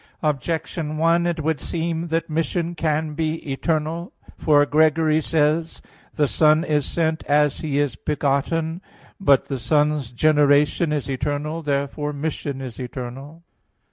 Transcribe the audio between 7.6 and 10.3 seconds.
is begotten." But the Son's